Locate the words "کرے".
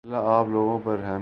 1.07-1.19